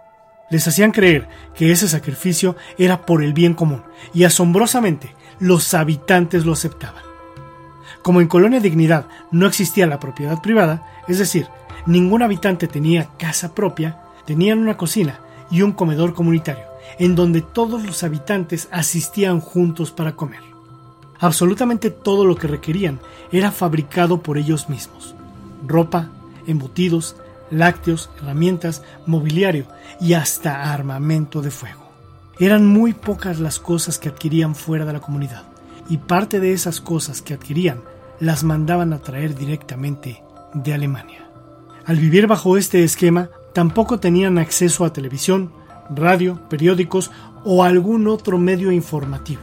Les 0.51 0.67
hacían 0.67 0.91
creer 0.91 1.29
que 1.55 1.71
ese 1.71 1.89
sacrificio 1.89 2.57
era 2.77 3.07
por 3.07 3.23
el 3.23 3.33
bien 3.33 3.55
común 3.55 3.83
y 4.13 4.25
asombrosamente 4.25 5.15
los 5.39 5.75
habitantes 5.75 6.45
lo 6.45 6.53
aceptaban. 6.53 7.03
Como 8.03 8.21
en 8.21 8.29
Colonia 8.29 8.61
Dignidad 8.61 9.07
no 9.31 9.47
existía 9.47 9.87
la 9.87 10.01
propiedad 10.01 10.41
privada, 10.43 10.87
es 11.07 11.19
decir, 11.19 11.47
ningún 11.87 12.23
habitante 12.23 12.67
tenía 12.67 13.11
casa 13.19 13.55
propia, 13.55 14.01
tenían 14.27 14.59
una 14.59 14.77
cocina 14.77 15.21
y 15.51 15.63
un 15.63 15.73
comedor 15.73 16.15
comunitario, 16.15 16.65
en 16.99 17.15
donde 17.15 17.43
todos 17.43 17.85
los 17.85 18.03
habitantes 18.03 18.69
asistían 18.71 19.41
juntos 19.41 19.91
para 19.93 20.17
comer. 20.17 20.41
Absolutamente 21.19 21.91
todo 21.91 22.25
lo 22.25 22.37
que 22.37 22.49
requerían 22.49 22.99
era 23.31 23.53
fabricado 23.53 24.23
por 24.23 24.39
ellos 24.39 24.71
mismos. 24.71 25.15
Ropa, 25.67 26.09
embutidos, 26.47 27.17
lácteos, 27.51 28.11
herramientas, 28.19 28.83
mobiliario 29.07 29.67
y 30.01 30.15
hasta 30.15 30.73
armamento 30.73 31.43
de 31.43 31.51
fuego. 31.51 31.91
Eran 32.39 32.67
muy 32.67 32.95
pocas 32.95 33.39
las 33.39 33.59
cosas 33.59 33.99
que 33.99 34.09
adquirían 34.09 34.55
fuera 34.55 34.85
de 34.85 34.93
la 34.95 35.01
comunidad, 35.01 35.43
y 35.89 35.99
parte 35.99 36.41
de 36.41 36.53
esas 36.53 36.81
cosas 36.81 37.21
que 37.21 37.35
adquirían 37.35 37.83
las 38.21 38.45
mandaban 38.45 38.93
a 38.93 38.99
traer 38.99 39.35
directamente 39.35 40.23
de 40.55 40.75
Alemania. 40.75 41.29
Al 41.85 41.97
vivir 41.97 42.27
bajo 42.27 42.57
este 42.57 42.85
esquema, 42.85 43.31
tampoco 43.53 43.99
tenían 43.99 44.39
acceso 44.39 44.85
a 44.85 44.93
televisión, 44.93 45.53
radio, 45.95 46.41
periódicos 46.49 47.11
o 47.45 47.65
algún 47.65 48.07
otro 48.07 48.39
medio 48.39 48.71
informativo. 48.71 49.43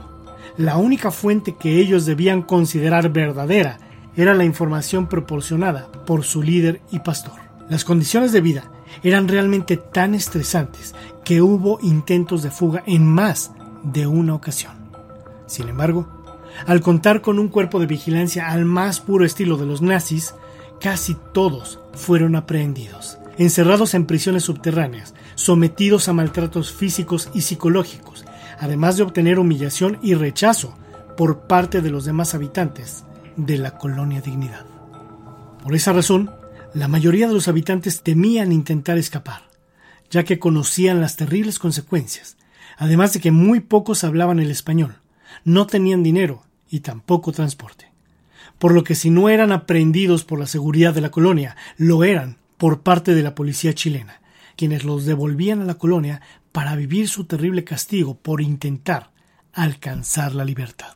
La 0.58 0.78
única 0.78 1.12
fuente 1.12 1.56
que 1.56 1.80
ellos 1.80 2.06
debían 2.06 2.42
considerar 2.42 3.10
verdadera 3.10 3.80
era 4.16 4.34
la 4.34 4.46
información 4.46 5.08
proporcionada 5.08 5.92
por 6.06 6.24
su 6.24 6.42
líder 6.42 6.82
y 6.92 7.00
pastor. 7.00 7.47
Las 7.70 7.84
condiciones 7.84 8.32
de 8.32 8.42
vida 8.42 8.64
eran 9.04 9.28
realmente 9.28 9.78
tan 9.78 10.16
estresantes 10.16 10.96
que 11.26 11.42
hubo 11.42 11.80
intentos 11.82 12.44
de 12.44 12.52
fuga 12.52 12.84
en 12.86 13.06
más 13.06 13.52
de 13.84 14.08
una 14.08 14.34
ocasión. 14.34 14.74
Sin 15.46 15.70
embargo, 15.70 16.08
al 16.66 16.82
contar 16.82 17.22
con 17.22 17.40
un 17.40 17.50
cuerpo 17.50 17.80
de 17.80 17.86
vigilancia 17.86 18.50
al 18.50 18.66
más 18.66 19.00
puro 19.00 19.26
estilo 19.26 19.58
de 19.58 19.66
los 19.66 19.82
nazis, 19.82 20.34
casi 20.80 21.16
todos 21.34 21.80
fueron 21.94 22.36
aprehendidos, 22.36 23.18
encerrados 23.38 23.94
en 23.94 24.06
prisiones 24.06 24.44
subterráneas, 24.44 25.14
sometidos 25.36 26.08
a 26.08 26.14
maltratos 26.14 26.72
físicos 26.72 27.30
y 27.34 27.42
psicológicos, 27.42 28.26
además 28.60 28.98
de 28.98 29.04
obtener 29.04 29.40
humillación 29.40 30.00
y 30.02 30.14
rechazo 30.16 30.74
por 31.16 31.42
parte 31.42 31.82
de 31.82 31.90
los 31.90 32.06
demás 32.06 32.34
habitantes 32.34 33.04
de 33.36 33.58
la 33.58 33.78
colonia 33.78 34.22
Dignidad. 34.22 34.66
Por 35.64 35.76
esa 35.76 35.94
razón, 35.94 36.32
la 36.74 36.88
mayoría 36.88 37.28
de 37.28 37.34
los 37.34 37.48
habitantes 37.48 38.04
temían 38.04 38.52
intentar 38.52 38.98
escapar, 38.98 39.44
ya 40.10 40.24
que 40.24 40.40
conocían 40.40 41.02
las 41.02 41.16
terribles 41.16 41.60
consecuencias, 41.60 42.38
además 42.78 43.14
de 43.14 43.20
que 43.20 43.32
muy 43.32 43.60
pocos 43.60 44.04
hablaban 44.04 44.40
el 44.40 44.52
español, 44.52 45.00
no 45.44 45.68
tenían 45.68 46.04
dinero 46.04 46.44
y 46.70 46.82
tampoco 46.82 47.32
transporte. 47.32 47.92
Por 48.60 48.74
lo 48.74 48.84
que 48.84 48.96
si 48.96 49.10
no 49.10 49.30
eran 49.30 49.52
aprehendidos 49.52 50.24
por 50.24 50.40
la 50.40 50.48
seguridad 50.48 50.94
de 50.94 51.02
la 51.02 51.12
colonia, 51.12 51.56
lo 51.78 52.04
eran 52.04 52.38
por 52.58 52.82
parte 52.82 53.14
de 53.14 53.24
la 53.24 53.36
policía 53.36 53.74
chilena, 53.74 54.22
quienes 54.56 54.84
los 54.84 55.06
devolvían 55.06 55.62
a 55.62 55.66
la 55.66 55.76
colonia 55.76 56.22
para 56.52 56.76
vivir 56.76 57.08
su 57.08 57.26
terrible 57.26 57.64
castigo 57.64 58.18
por 58.18 58.42
intentar 58.42 59.12
alcanzar 59.54 60.34
la 60.34 60.44
libertad. 60.44 60.96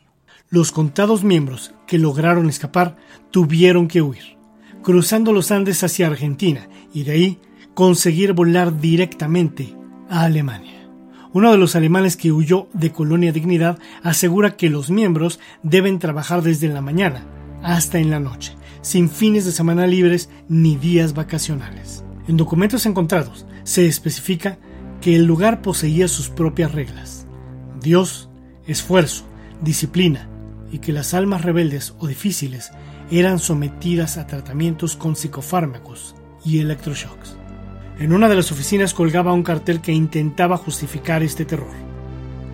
Los 0.49 0.71
contados 0.71 1.23
miembros 1.23 1.73
que 1.87 1.97
lograron 1.97 2.49
escapar 2.49 2.97
tuvieron 3.29 3.87
que 3.87 4.01
huir, 4.01 4.37
cruzando 4.83 5.31
los 5.33 5.51
Andes 5.51 5.83
hacia 5.83 6.07
Argentina 6.07 6.67
y 6.93 7.03
de 7.03 7.11
ahí 7.11 7.39
conseguir 7.73 8.33
volar 8.33 8.79
directamente 8.79 9.75
a 10.09 10.23
Alemania. 10.23 10.89
Uno 11.33 11.51
de 11.51 11.57
los 11.57 11.75
alemanes 11.75 12.17
que 12.17 12.31
huyó 12.31 12.67
de 12.73 12.91
Colonia 12.91 13.31
Dignidad 13.31 13.79
asegura 14.03 14.57
que 14.57 14.69
los 14.69 14.89
miembros 14.89 15.39
deben 15.63 15.99
trabajar 15.99 16.41
desde 16.41 16.67
la 16.67 16.81
mañana 16.81 17.25
hasta 17.63 17.99
en 17.99 18.09
la 18.09 18.19
noche, 18.19 18.55
sin 18.81 19.09
fines 19.09 19.45
de 19.45 19.51
semana 19.51 19.87
libres 19.87 20.29
ni 20.49 20.75
días 20.75 21.13
vacacionales. 21.13 22.03
En 22.27 22.35
documentos 22.35 22.85
encontrados 22.85 23.45
se 23.63 23.87
especifica 23.87 24.57
que 24.99 25.15
el 25.15 25.25
lugar 25.25 25.61
poseía 25.61 26.07
sus 26.07 26.29
propias 26.29 26.73
reglas. 26.73 27.25
Dios, 27.81 28.29
esfuerzo, 28.67 29.23
disciplina 29.61 30.27
y 30.71 30.79
que 30.79 30.91
las 30.91 31.13
almas 31.13 31.43
rebeldes 31.43 31.93
o 31.99 32.07
difíciles 32.07 32.71
eran 33.11 33.39
sometidas 33.39 34.17
a 34.17 34.25
tratamientos 34.25 34.95
con 34.95 35.15
psicofármacos 35.15 36.15
y 36.45 36.59
electroshocks. 36.59 37.35
En 37.99 38.13
una 38.13 38.29
de 38.29 38.35
las 38.35 38.51
oficinas 38.51 38.93
colgaba 38.93 39.33
un 39.33 39.43
cartel 39.43 39.81
que 39.81 39.91
intentaba 39.91 40.57
justificar 40.57 41.21
este 41.21 41.45
terror. 41.45 41.73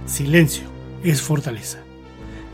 Silencio 0.07 0.63
es 1.03 1.21
fortaleza. 1.21 1.79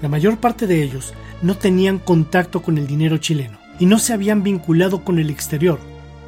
La 0.01 0.09
mayor 0.09 0.37
parte 0.37 0.67
de 0.67 0.83
ellos 0.83 1.13
no 1.41 1.57
tenían 1.57 1.97
contacto 1.97 2.61
con 2.61 2.77
el 2.77 2.87
dinero 2.87 3.17
chileno 3.17 3.57
y 3.79 3.85
no 3.85 3.99
se 3.99 4.13
habían 4.13 4.43
vinculado 4.43 5.03
con 5.03 5.17
el 5.17 5.29
exterior 5.29 5.79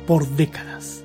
por 0.07 0.27
décadas. 0.29 1.03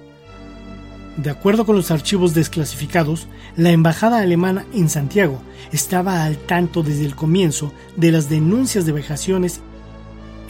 De 1.17 1.31
acuerdo 1.31 1.67
con 1.67 1.77
los 1.77 1.91
archivos 1.91 2.33
desclasificados, 2.33 3.27
la 3.57 3.71
embajada 3.71 4.21
alemana 4.21 4.65
en 4.73 4.89
Santiago 4.89 5.43
estaba 5.73 6.25
al 6.25 6.39
tanto 6.39 6.83
desde 6.83 7.05
el 7.05 7.17
comienzo 7.17 7.73
de 7.97 8.13
las 8.13 8.31
denuncias 8.31 8.87
de 8.87 8.93
vejaciones 8.93 9.61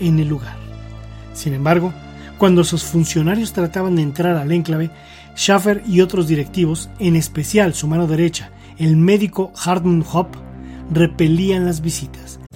en 0.00 0.18
el 0.18 0.28
lugar. 0.28 0.56
Sin 1.34 1.52
embargo, 1.52 1.92
cuando 2.38 2.64
sus 2.64 2.82
funcionarios 2.84 3.52
trataban 3.52 3.96
de 3.96 4.02
entrar 4.02 4.36
al 4.36 4.52
enclave, 4.52 4.90
Schaffer 5.36 5.82
y 5.86 6.00
otros 6.00 6.26
directivos, 6.26 6.90
en 6.98 7.16
especial 7.16 7.74
su 7.74 7.86
mano 7.86 8.06
derecha, 8.06 8.50
el 8.78 8.96
médico 8.96 9.52
Hartmut 9.56 10.06
Hopp, 10.12 10.34
repelían 10.90 11.66
las 11.66 11.80
visitas 11.80 12.39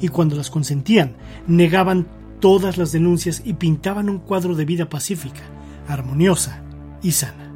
y 0.00 0.08
cuando 0.08 0.36
las 0.36 0.50
consentían, 0.50 1.16
negaban 1.46 2.06
todas 2.40 2.78
las 2.78 2.92
denuncias 2.92 3.42
y 3.44 3.54
pintaban 3.54 4.08
un 4.08 4.18
cuadro 4.18 4.54
de 4.54 4.64
vida 4.64 4.88
pacífica, 4.88 5.42
armoniosa 5.88 6.62
y 7.02 7.12
sana. 7.12 7.52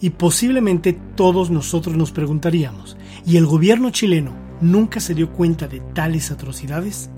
Y 0.00 0.10
posiblemente 0.10 0.98
todos 1.14 1.50
nosotros 1.50 1.96
nos 1.96 2.12
preguntaríamos, 2.12 2.96
¿y 3.26 3.36
el 3.36 3.46
gobierno 3.46 3.90
chileno 3.90 4.32
nunca 4.60 5.00
se 5.00 5.14
dio 5.14 5.30
cuenta 5.32 5.68
de 5.68 5.80
tales 5.80 6.30
atrocidades? 6.30 7.10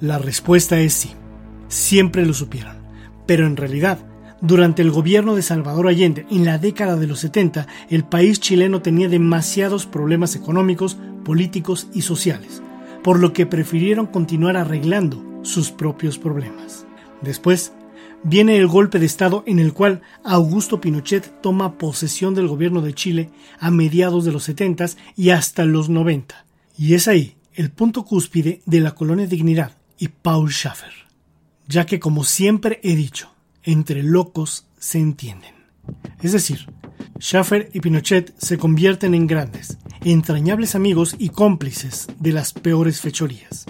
La 0.00 0.18
respuesta 0.18 0.80
es 0.80 0.92
sí, 0.92 1.10
siempre 1.68 2.24
lo 2.26 2.34
supieron, 2.34 2.76
pero 3.26 3.46
en 3.46 3.56
realidad 3.56 3.98
durante 4.40 4.82
el 4.82 4.90
gobierno 4.90 5.36
de 5.36 5.42
Salvador 5.42 5.86
Allende, 5.86 6.26
en 6.28 6.44
la 6.44 6.58
década 6.58 6.96
de 6.96 7.06
los 7.06 7.20
70, 7.20 7.68
el 7.88 8.02
país 8.02 8.40
chileno 8.40 8.82
tenía 8.82 9.08
demasiados 9.08 9.86
problemas 9.86 10.34
económicos, 10.34 10.98
políticos 11.24 11.86
y 11.94 12.02
sociales, 12.02 12.60
por 13.02 13.18
lo 13.18 13.32
que 13.32 13.46
prefirieron 13.46 14.06
continuar 14.06 14.56
arreglando 14.56 15.22
sus 15.42 15.70
propios 15.70 16.18
problemas. 16.18 16.86
Después, 17.20 17.72
viene 18.22 18.56
el 18.56 18.66
golpe 18.66 18.98
de 18.98 19.06
Estado 19.06 19.42
en 19.46 19.58
el 19.58 19.72
cual 19.72 20.02
Augusto 20.24 20.80
Pinochet 20.80 21.40
toma 21.40 21.78
posesión 21.78 22.34
del 22.34 22.48
gobierno 22.48 22.80
de 22.80 22.94
Chile 22.94 23.30
a 23.58 23.70
mediados 23.70 24.24
de 24.24 24.32
los 24.32 24.44
70 24.44 24.86
y 25.16 25.30
hasta 25.30 25.64
los 25.64 25.88
90. 25.88 26.46
Y 26.78 26.94
es 26.94 27.08
ahí 27.08 27.36
el 27.54 27.70
punto 27.70 28.04
cúspide 28.04 28.62
de 28.66 28.80
la 28.80 28.94
colonia 28.94 29.26
Dignidad 29.26 29.72
y 29.98 30.08
Paul 30.08 30.50
Schaffer. 30.50 30.92
Ya 31.68 31.86
que 31.86 32.00
como 32.00 32.24
siempre 32.24 32.80
he 32.82 32.96
dicho, 32.96 33.30
entre 33.62 34.02
locos 34.02 34.66
se 34.78 34.98
entienden. 34.98 35.54
Es 36.22 36.32
decir, 36.32 36.66
Schaffer 37.18 37.70
y 37.72 37.80
Pinochet 37.80 38.34
se 38.38 38.58
convierten 38.58 39.14
en 39.14 39.26
grandes, 39.26 39.78
entrañables 40.04 40.74
amigos 40.74 41.14
y 41.18 41.28
cómplices 41.28 42.08
de 42.18 42.32
las 42.32 42.52
peores 42.52 43.00
fechorías. 43.00 43.66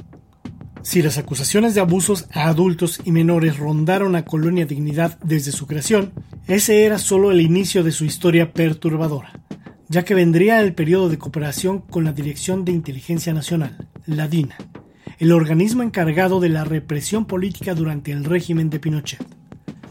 Si 0.83 1.01
las 1.01 1.17
acusaciones 1.17 1.75
de 1.75 1.81
abusos 1.81 2.27
a 2.33 2.49
adultos 2.49 3.01
y 3.05 3.13
menores 3.13 3.57
rondaron 3.59 4.17
a 4.17 4.25
Colonia 4.25 4.67
Dignidad 4.67 5.19
desde 5.23 5.53
su 5.53 5.67
creación, 5.67 6.13
ese 6.49 6.85
era 6.85 6.99
solo 6.99 7.31
el 7.31 7.41
inicio 7.41 7.85
de 7.85 7.93
su 7.93 8.05
historia 8.05 8.53
perturbadora, 8.53 9.33
ya 9.89 10.05
que 10.05 10.15
vendría 10.15 10.61
el 10.61 10.75
periodo 10.75 11.09
de 11.09 11.19
cooperación 11.19 11.81
con 11.81 12.05
la 12.05 12.13
Dirección 12.13 12.65
de 12.65 12.73
Inteligencia 12.73 13.33
Nacional, 13.33 13.89
la 14.07 14.27
DINA, 14.27 14.57
el 15.19 15.31
organismo 15.31 15.85
encargado 15.85 16.41
de 16.41 16.49
la 16.49 16.65
represión 16.65 17.27
política 17.27 17.75
durante 17.75 18.11
el 18.11 18.25
régimen 18.25 18.69
de 18.69 18.81
Pinochet. 18.81 19.25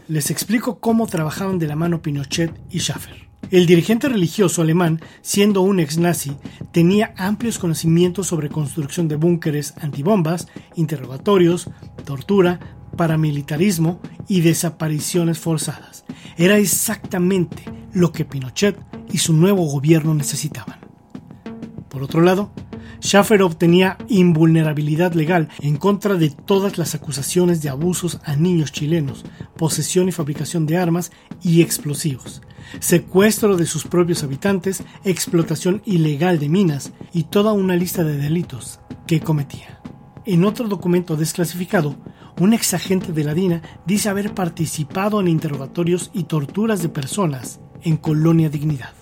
Les 0.08 0.30
explico 0.30 0.78
cómo 0.78 1.06
trabajaban 1.06 1.58
de 1.58 1.68
la 1.68 1.76
mano 1.76 2.02
Pinochet 2.02 2.52
y 2.70 2.80
Schaffer. 2.80 3.31
El 3.52 3.66
dirigente 3.66 4.08
religioso 4.08 4.62
alemán, 4.62 5.02
siendo 5.20 5.60
un 5.60 5.78
ex 5.78 5.98
nazi, 5.98 6.32
tenía 6.72 7.12
amplios 7.18 7.58
conocimientos 7.58 8.26
sobre 8.28 8.48
construcción 8.48 9.08
de 9.08 9.16
búnkeres 9.16 9.74
antibombas, 9.78 10.48
interrogatorios, 10.74 11.68
tortura, 12.06 12.60
paramilitarismo 12.96 14.00
y 14.26 14.40
desapariciones 14.40 15.38
forzadas. 15.38 16.06
Era 16.38 16.56
exactamente 16.56 17.62
lo 17.92 18.10
que 18.10 18.24
Pinochet 18.24 18.78
y 19.12 19.18
su 19.18 19.34
nuevo 19.34 19.66
gobierno 19.66 20.14
necesitaban. 20.14 20.80
Por 21.90 22.02
otro 22.02 22.22
lado, 22.22 22.54
Schaffer 23.02 23.42
obtenía 23.42 23.98
invulnerabilidad 24.08 25.14
legal 25.14 25.48
en 25.60 25.76
contra 25.76 26.14
de 26.14 26.30
todas 26.30 26.78
las 26.78 26.94
acusaciones 26.94 27.60
de 27.60 27.68
abusos 27.68 28.20
a 28.24 28.36
niños 28.36 28.70
chilenos, 28.70 29.24
posesión 29.56 30.08
y 30.08 30.12
fabricación 30.12 30.66
de 30.66 30.76
armas 30.76 31.10
y 31.42 31.62
explosivos, 31.62 32.42
secuestro 32.78 33.56
de 33.56 33.66
sus 33.66 33.84
propios 33.84 34.22
habitantes, 34.22 34.84
explotación 35.04 35.82
ilegal 35.84 36.38
de 36.38 36.48
minas 36.48 36.92
y 37.12 37.24
toda 37.24 37.52
una 37.52 37.74
lista 37.74 38.04
de 38.04 38.16
delitos 38.16 38.78
que 39.08 39.20
cometía. 39.20 39.80
En 40.24 40.44
otro 40.44 40.68
documento 40.68 41.16
desclasificado, 41.16 41.96
un 42.38 42.54
exagente 42.54 43.12
de 43.12 43.24
la 43.24 43.34
DINA 43.34 43.62
dice 43.84 44.10
haber 44.10 44.32
participado 44.32 45.20
en 45.20 45.26
interrogatorios 45.26 46.12
y 46.14 46.24
torturas 46.24 46.82
de 46.82 46.88
personas 46.88 47.60
en 47.82 47.96
Colonia 47.96 48.48
Dignidad. 48.48 48.92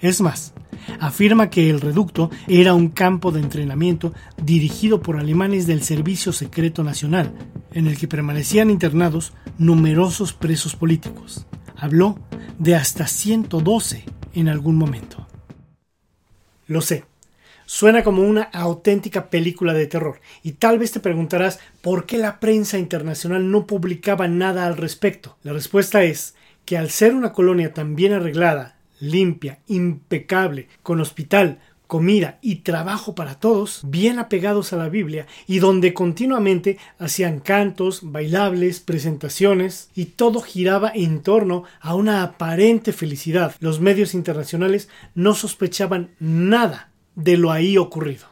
Es 0.00 0.20
más, 0.20 0.52
afirma 0.98 1.50
que 1.50 1.70
el 1.70 1.80
reducto 1.80 2.30
era 2.48 2.74
un 2.74 2.88
campo 2.88 3.32
de 3.32 3.40
entrenamiento 3.40 4.12
dirigido 4.42 5.00
por 5.00 5.18
alemanes 5.18 5.66
del 5.66 5.82
Servicio 5.82 6.32
Secreto 6.32 6.84
Nacional, 6.84 7.32
en 7.72 7.86
el 7.86 7.96
que 7.96 8.08
permanecían 8.08 8.70
internados 8.70 9.32
numerosos 9.58 10.32
presos 10.32 10.76
políticos. 10.76 11.46
Habló 11.76 12.18
de 12.58 12.74
hasta 12.74 13.06
112 13.06 14.04
en 14.34 14.48
algún 14.48 14.76
momento. 14.76 15.26
Lo 16.66 16.80
sé, 16.80 17.04
suena 17.66 18.02
como 18.02 18.22
una 18.22 18.42
auténtica 18.42 19.30
película 19.30 19.74
de 19.74 19.86
terror, 19.86 20.20
y 20.42 20.52
tal 20.52 20.78
vez 20.78 20.92
te 20.92 21.00
preguntarás 21.00 21.58
por 21.82 22.06
qué 22.06 22.18
la 22.18 22.40
prensa 22.40 22.78
internacional 22.78 23.50
no 23.50 23.66
publicaba 23.66 24.28
nada 24.28 24.66
al 24.66 24.76
respecto. 24.76 25.36
La 25.42 25.52
respuesta 25.52 26.02
es 26.02 26.34
que 26.64 26.76
al 26.76 26.90
ser 26.90 27.14
una 27.14 27.32
colonia 27.32 27.72
tan 27.72 27.96
bien 27.96 28.12
arreglada, 28.12 28.76
limpia, 29.00 29.58
impecable, 29.66 30.68
con 30.82 31.00
hospital, 31.00 31.58
comida 31.90 32.38
y 32.40 32.56
trabajo 32.56 33.16
para 33.16 33.34
todos, 33.40 33.80
bien 33.82 34.20
apegados 34.20 34.72
a 34.72 34.76
la 34.76 34.88
Biblia 34.88 35.26
y 35.48 35.58
donde 35.58 35.92
continuamente 35.92 36.78
hacían 37.00 37.40
cantos, 37.40 38.00
bailables, 38.04 38.78
presentaciones 38.78 39.90
y 39.96 40.04
todo 40.04 40.40
giraba 40.40 40.92
en 40.94 41.20
torno 41.20 41.64
a 41.80 41.96
una 41.96 42.22
aparente 42.22 42.92
felicidad. 42.92 43.56
Los 43.58 43.80
medios 43.80 44.14
internacionales 44.14 44.88
no 45.16 45.34
sospechaban 45.34 46.10
nada 46.20 46.92
de 47.16 47.36
lo 47.36 47.50
ahí 47.50 47.76
ocurrido. 47.76 48.28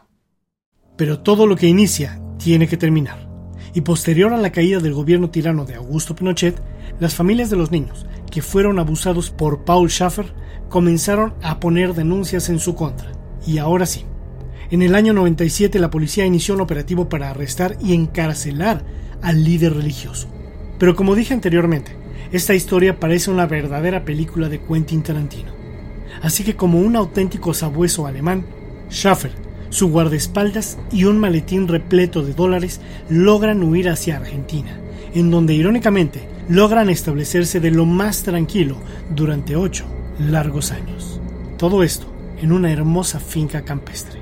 Pero 0.97 1.19
todo 1.19 1.47
lo 1.47 1.57
que 1.57 1.67
inicia 1.67 2.21
tiene 2.39 2.69
que 2.69 2.77
terminar. 2.77 3.28
Y 3.75 3.83
posterior 3.83 4.33
a 4.33 4.37
la 4.37 4.53
caída 4.53 4.81
del 4.81 4.95
gobierno 4.95 5.31
tirano 5.31 5.65
de 5.65 5.75
Augusto 5.75 6.15
Pinochet, 6.15 6.61
las 7.01 7.15
familias 7.15 7.51
de 7.51 7.57
los 7.57 7.71
niños 7.71 8.07
que 8.31 8.43
fueron 8.43 8.79
abusados 8.79 9.31
por 9.31 9.65
Paul 9.65 9.89
Schaffer 9.89 10.33
comenzaron 10.69 11.35
a 11.43 11.61
poner 11.61 11.95
denuncias 11.95 12.49
en 12.49 12.59
su 12.59 12.75
contra. 12.75 13.13
Y 13.47 13.59
ahora 13.59 13.87
sí, 13.87 14.05
en 14.71 14.83
el 14.83 14.95
año 14.95 15.13
97 15.13 15.79
la 15.79 15.91
policía 15.91 16.27
inició 16.27 16.55
un 16.55 16.61
operativo 16.61 17.09
para 17.09 17.31
arrestar 17.31 17.77
y 17.81 17.95
encarcelar 17.95 18.85
al 19.23 19.45
líder 19.45 19.75
religioso. 19.75 20.29
Pero 20.79 20.95
como 20.95 21.15
dije 21.15 21.35
anteriormente, 21.35 21.97
esta 22.33 22.55
historia 22.55 23.01
parece 23.01 23.31
una 23.31 23.47
verdadera 23.47 24.05
película 24.05 24.49
de 24.49 24.61
Quentin 24.61 25.03
Tarantino. 25.03 25.51
Así 26.23 26.45
que 26.45 26.57
como 26.57 26.81
un 26.81 26.97
auténtico 26.97 27.55
sabueso 27.55 28.07
alemán, 28.07 28.47
Schaffer, 28.91 29.33
su 29.71 29.91
guardaespaldas 29.91 30.79
y 30.91 31.05
un 31.05 31.19
maletín 31.19 31.69
repleto 31.69 32.23
de 32.23 32.35
dólares 32.35 32.81
logran 33.09 33.63
huir 33.63 33.89
hacia 33.89 34.17
Argentina, 34.17 34.79
en 35.15 35.31
donde 35.31 35.55
irónicamente 35.55 36.29
logran 36.49 36.89
establecerse 36.91 37.61
de 37.61 37.71
lo 37.71 37.85
más 37.85 38.23
tranquilo 38.23 38.77
durante 39.15 39.57
ocho 39.57 39.85
largos 40.19 40.73
años. 40.73 41.21
Todo 41.59 41.83
esto 41.83 42.07
en 42.41 42.53
una 42.53 42.73
hermosa 42.73 43.21
finca 43.21 43.65
campestre. 43.65 44.21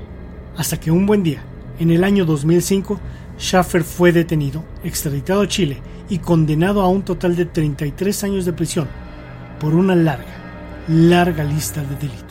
Hasta 0.57 0.79
que 0.79 0.91
un 0.91 1.05
buen 1.05 1.23
día, 1.23 1.43
en 1.79 1.91
el 1.91 2.03
año 2.03 2.25
2005, 2.25 2.99
Schaffer 3.39 3.83
fue 3.83 4.11
detenido, 4.11 4.63
extraditado 4.83 5.41
a 5.41 5.47
Chile 5.47 5.77
y 6.09 6.19
condenado 6.19 6.81
a 6.81 6.89
un 6.89 7.03
total 7.03 7.35
de 7.35 7.45
33 7.45 8.23
años 8.23 8.45
de 8.45 8.53
prisión 8.53 8.87
por 9.59 9.75
una 9.75 9.95
larga, 9.95 10.83
larga 10.87 11.43
lista 11.43 11.81
de 11.81 11.95
delitos. 11.95 12.26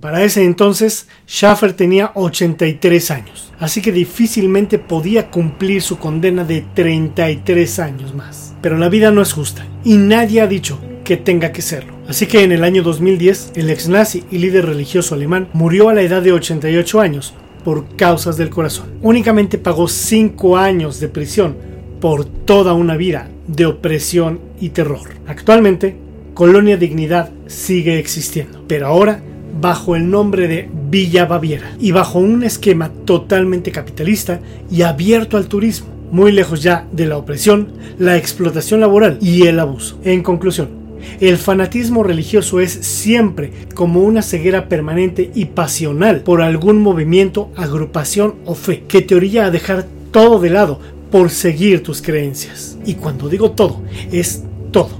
Para 0.00 0.24
ese 0.24 0.44
entonces, 0.44 1.08
Schaffer 1.28 1.74
tenía 1.74 2.12
83 2.14 3.10
años, 3.10 3.52
así 3.58 3.82
que 3.82 3.92
difícilmente 3.92 4.78
podía 4.78 5.30
cumplir 5.30 5.82
su 5.82 5.98
condena 5.98 6.42
de 6.44 6.64
33 6.74 7.78
años 7.80 8.14
más. 8.14 8.54
Pero 8.62 8.78
la 8.78 8.88
vida 8.88 9.10
no 9.10 9.20
es 9.20 9.34
justa, 9.34 9.66
y 9.84 9.98
nadie 9.98 10.40
ha 10.40 10.46
dicho 10.46 10.80
que 11.04 11.18
tenga 11.18 11.52
que 11.52 11.60
serlo. 11.60 11.92
Así 12.08 12.24
que 12.24 12.42
en 12.42 12.52
el 12.52 12.64
año 12.64 12.82
2010, 12.82 13.52
el 13.56 13.68
ex 13.68 13.88
nazi 13.88 14.24
y 14.30 14.38
líder 14.38 14.64
religioso 14.64 15.14
alemán 15.14 15.50
murió 15.52 15.90
a 15.90 15.94
la 15.94 16.00
edad 16.00 16.22
de 16.22 16.32
88 16.32 16.98
años 16.98 17.34
por 17.62 17.94
causas 17.96 18.38
del 18.38 18.48
corazón. 18.48 18.92
Únicamente 19.02 19.58
pagó 19.58 19.86
5 19.86 20.56
años 20.56 20.98
de 20.98 21.08
prisión 21.08 21.56
por 22.00 22.24
toda 22.24 22.72
una 22.72 22.96
vida 22.96 23.28
de 23.46 23.66
opresión 23.66 24.40
y 24.58 24.70
terror. 24.70 25.10
Actualmente, 25.26 25.94
Colonia 26.32 26.78
Dignidad 26.78 27.30
sigue 27.46 27.98
existiendo, 27.98 28.64
pero 28.66 28.86
ahora 28.86 29.22
bajo 29.60 29.96
el 29.96 30.10
nombre 30.10 30.48
de 30.48 30.68
Villa 30.90 31.26
Baviera 31.26 31.72
y 31.78 31.92
bajo 31.92 32.18
un 32.18 32.42
esquema 32.42 32.90
totalmente 33.04 33.72
capitalista 33.72 34.40
y 34.70 34.82
abierto 34.82 35.36
al 35.36 35.46
turismo, 35.46 35.88
muy 36.10 36.32
lejos 36.32 36.62
ya 36.62 36.86
de 36.92 37.06
la 37.06 37.16
opresión, 37.16 37.72
la 37.98 38.16
explotación 38.16 38.80
laboral 38.80 39.18
y 39.20 39.46
el 39.46 39.60
abuso. 39.60 39.98
En 40.04 40.22
conclusión, 40.22 40.68
el 41.20 41.38
fanatismo 41.38 42.02
religioso 42.02 42.60
es 42.60 42.72
siempre 42.72 43.52
como 43.74 44.02
una 44.02 44.22
ceguera 44.22 44.68
permanente 44.68 45.30
y 45.34 45.46
pasional 45.46 46.20
por 46.20 46.42
algún 46.42 46.80
movimiento, 46.80 47.50
agrupación 47.56 48.34
o 48.44 48.54
fe 48.54 48.84
que 48.86 49.02
te 49.02 49.14
orilla 49.14 49.46
a 49.46 49.50
dejar 49.50 49.86
todo 50.10 50.40
de 50.40 50.50
lado 50.50 50.80
por 51.10 51.30
seguir 51.30 51.82
tus 51.82 52.02
creencias. 52.02 52.78
Y 52.84 52.94
cuando 52.94 53.28
digo 53.28 53.52
todo, 53.52 53.80
es 54.12 54.44
todo. 54.70 54.90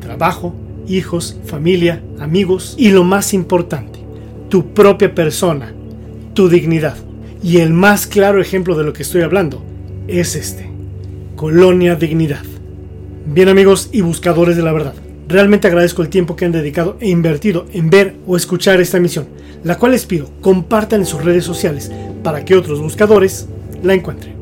Trabajo, 0.00 0.54
hijos, 0.88 1.38
familia, 1.44 2.02
amigos 2.18 2.74
y 2.78 2.90
lo 2.90 3.04
más 3.04 3.34
importante, 3.34 3.98
tu 4.48 4.72
propia 4.74 5.14
persona, 5.14 5.72
tu 6.34 6.48
dignidad. 6.48 6.96
Y 7.42 7.58
el 7.58 7.72
más 7.72 8.06
claro 8.06 8.40
ejemplo 8.40 8.76
de 8.76 8.84
lo 8.84 8.92
que 8.92 9.02
estoy 9.02 9.22
hablando 9.22 9.62
es 10.08 10.36
este. 10.36 10.70
Colonia 11.36 11.96
Dignidad. 11.96 12.44
Bien 13.26 13.48
amigos 13.48 13.90
y 13.92 14.00
buscadores 14.00 14.56
de 14.56 14.62
la 14.62 14.72
verdad. 14.72 14.94
Realmente 15.28 15.66
agradezco 15.66 16.02
el 16.02 16.08
tiempo 16.08 16.36
que 16.36 16.44
han 16.44 16.52
dedicado 16.52 16.96
e 17.00 17.08
invertido 17.08 17.66
en 17.72 17.90
ver 17.90 18.14
o 18.26 18.36
escuchar 18.36 18.80
esta 18.80 18.96
emisión, 18.96 19.26
la 19.64 19.76
cual 19.76 19.92
les 19.92 20.06
pido 20.06 20.30
compartan 20.40 21.00
en 21.00 21.06
sus 21.06 21.24
redes 21.24 21.44
sociales 21.44 21.90
para 22.22 22.44
que 22.44 22.54
otros 22.54 22.80
buscadores 22.80 23.48
la 23.82 23.94
encuentren. 23.94 24.34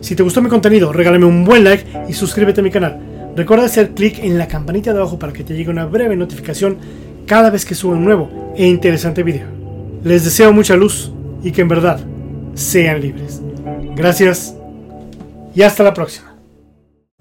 Si 0.00 0.16
te 0.16 0.22
gustó 0.24 0.42
mi 0.42 0.48
contenido, 0.48 0.92
regálame 0.92 1.24
un 1.24 1.44
buen 1.44 1.62
like 1.62 1.84
y 2.08 2.12
suscríbete 2.12 2.60
a 2.60 2.64
mi 2.64 2.70
canal. 2.70 3.11
Recuerda 3.34 3.64
hacer 3.64 3.90
clic 3.90 4.18
en 4.18 4.36
la 4.36 4.46
campanita 4.46 4.92
de 4.92 4.98
abajo 4.98 5.18
para 5.18 5.32
que 5.32 5.44
te 5.44 5.54
llegue 5.54 5.70
una 5.70 5.86
breve 5.86 6.16
notificación 6.16 6.76
cada 7.26 7.50
vez 7.50 7.64
que 7.64 7.74
suba 7.74 7.94
un 7.94 8.04
nuevo 8.04 8.52
e 8.56 8.66
interesante 8.66 9.22
video. 9.22 9.46
Les 10.04 10.24
deseo 10.24 10.52
mucha 10.52 10.76
luz 10.76 11.12
y 11.42 11.52
que 11.52 11.62
en 11.62 11.68
verdad 11.68 12.00
sean 12.54 13.00
libres. 13.00 13.40
Gracias 13.96 14.54
y 15.54 15.62
hasta 15.62 15.82
la 15.82 15.94
próxima. 15.94 16.31